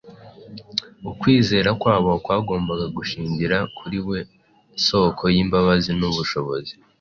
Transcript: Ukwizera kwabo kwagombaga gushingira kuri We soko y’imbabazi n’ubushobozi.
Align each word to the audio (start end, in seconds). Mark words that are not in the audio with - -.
Ukwizera 1.09 1.69
kwabo 1.81 2.11
kwagombaga 2.23 2.87
gushingira 2.97 3.57
kuri 3.77 3.97
We 4.07 4.19
soko 4.87 5.23
y’imbabazi 5.35 5.91
n’ubushobozi. 5.99 6.73